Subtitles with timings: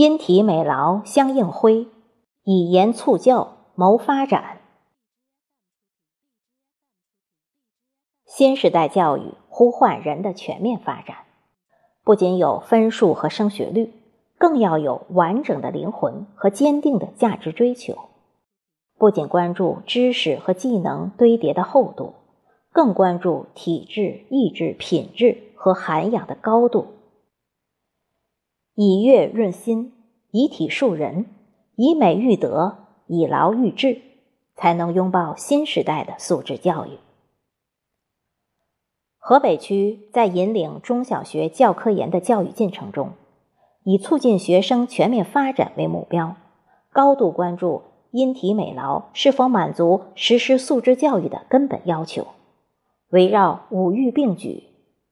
[0.00, 1.88] 因体美劳相应辉，
[2.44, 4.60] 以言促教谋发展。
[8.24, 11.24] 新时代教育呼唤人的全面发展，
[12.04, 13.92] 不仅有分数和升学率，
[14.38, 17.98] 更要有完整的灵魂和坚定的价值追求。
[18.98, 22.14] 不仅关注知识和技能堆叠的厚度，
[22.70, 26.94] 更关注体质、意志、品质和涵养的高度。
[28.80, 29.97] 以悦润心，
[30.30, 31.26] 以体树人，
[31.76, 34.02] 以美育德，以劳育智，
[34.54, 36.98] 才能拥抱新时代的素质教育。
[39.18, 43.12] 河北区在引领中小学教科研的教育进程中，
[43.84, 46.36] 以促进学生全面发展为目标，
[46.92, 47.82] 高度关注。
[48.10, 52.26] 因体美劳是否满足实施素质教育的根本要求？
[53.10, 54.64] 围绕五育并举，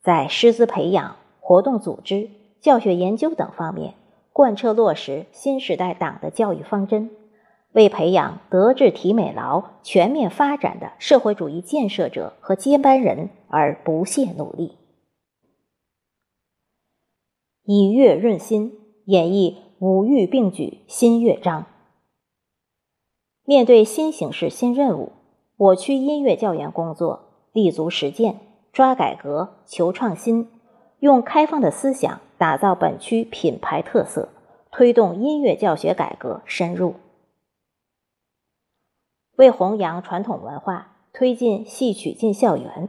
[0.00, 3.94] 在师资培养、活动组织、教学研究等方面
[4.34, 7.08] 贯彻落实新时代党的教育方针，
[7.70, 14.72] 为培养德智体美劳全面发展的社会主义建设者和接班人而不懈努力。
[17.62, 18.72] 以乐润心，
[19.04, 21.66] 演绎五育并举新乐章。
[23.44, 25.12] 面对新形势、新任务，
[25.56, 28.40] 我区音乐教研工作立足实践，
[28.72, 30.48] 抓改革、求创新，
[30.98, 34.28] 用开放的思想打造本区品牌特色，
[34.70, 36.94] 推动音乐教学改革深入。
[39.36, 42.88] 为弘扬传统文化，推进戏曲进校园，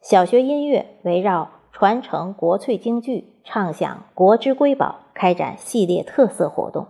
[0.00, 6.86] 小学音乐围绕传承国粹京剧、唱响国之瑰宝，开展系列特色活动。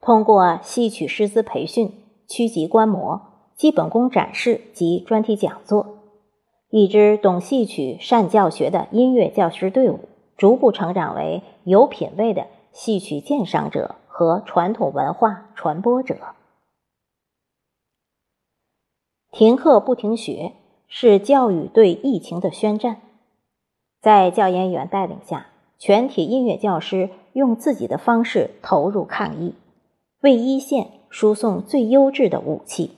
[0.00, 1.92] 通过戏曲师资培训、
[2.26, 5.97] 区级观摩、基本功展示及专题讲座，
[6.70, 10.00] 一支懂戏曲、善教学的音乐教师队伍，
[10.36, 16.16] 逐步成长为有品位的戏曲鉴赏者和传统文化传播者。
[19.30, 20.52] 停课不停学
[20.88, 23.00] 是教育对疫情的宣战，
[24.00, 25.46] 在教研员带领下，
[25.78, 29.54] 全体音乐教师用自己的方式投入抗疫。
[30.20, 32.90] 为一线输送最优质的武器。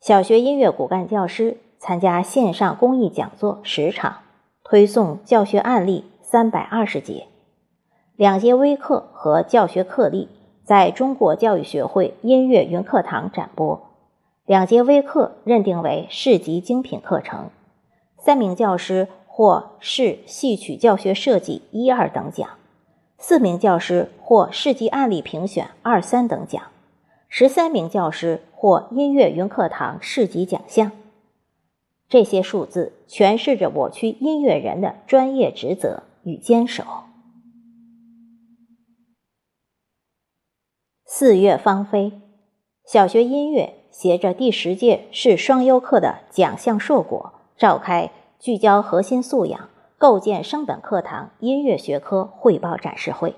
[0.00, 4.18] 小学音乐骨干教师参加线上公益讲座十场，
[4.62, 7.26] 推送教学案例三百二十节，
[8.14, 10.28] 两节微课和教学课例
[10.64, 13.82] 在中国教育学会音乐云课堂展播，
[14.46, 17.50] 两节微课认定为市级精品课程，
[18.16, 22.48] 三名教师获市戏曲教学设计一二等奖。
[23.18, 26.62] 四名教师获市级案例评选二三等奖，
[27.28, 30.92] 十三名教师获音乐云课堂市级奖项。
[32.12, 36.84] 这些数字诠释着我区音乐人的专业职责与坚守。
[41.06, 42.12] 四月芳菲，
[42.84, 49.70] 小学音乐携着第十届市双优课的奖项硕果，召开聚焦核心素养。
[49.96, 53.34] 构建升本课堂音乐学科汇报展示会，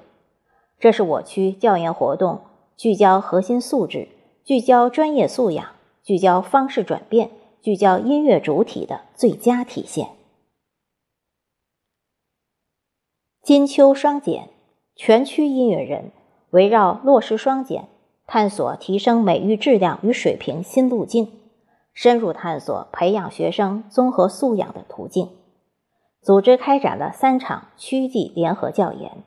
[0.80, 2.40] 这是我区教研活动
[2.76, 4.08] 聚焦核心素质、
[4.42, 5.64] 聚焦专业素养、
[6.02, 7.30] 聚焦方式转变、
[7.64, 10.08] 聚焦音乐主体的最佳体现。
[13.40, 14.50] 金秋双减，
[14.94, 16.12] 全区音乐人
[16.50, 17.88] 围绕落实双减，
[18.26, 21.40] 探索提升美育质量与水平新路径，
[21.94, 25.30] 深入探索培养学生综合素养的途径。
[26.20, 29.24] 组织开展了三场区际联合教研。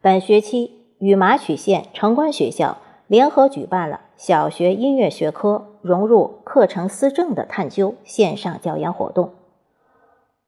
[0.00, 9.32] 本学期与马曲县城关学校联合举办了小学音乐学科融入课程思政的探究线上教研活动。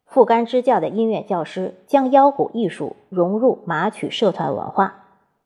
[0.06, 5.04] 富甘支教的音乐教师将腰鼓艺术融入马曲社团文化，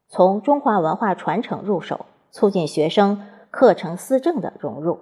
[0.09, 5.00] 从中华文化传承入手，促进学生课程思政的融入，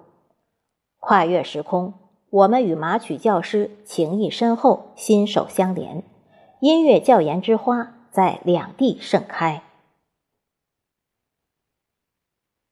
[0.99, 1.93] 跨越时空。
[2.31, 6.03] 我们与马曲教师情谊深厚，心手相连，
[6.59, 9.61] 音乐教研之花在两地盛开。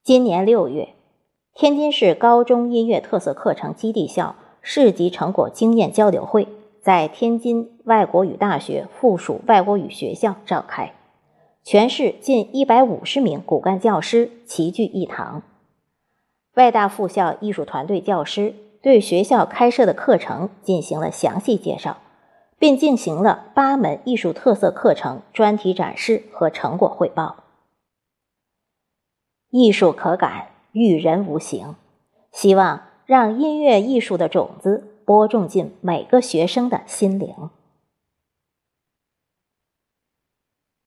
[0.07, 0.93] 今年六月，
[1.53, 6.47] 天津市高中音乐特色课程基地校市级成果经验交流会
[6.81, 10.93] 在天津外国语大学附属外国语学校召开，
[11.61, 15.43] 全市近一百五十名骨干教师齐聚一堂，
[16.53, 18.55] 外大附校艺术团队教师。
[18.81, 21.97] 对学校开设的课程进行了详细介绍，
[22.57, 27.43] 并进行了八门艺术特色课程专题展示和成果汇报。
[29.59, 31.73] 艺术可感，育人无形，
[32.31, 37.33] 希望让音乐艺术的种子播种进每个学生的心灵。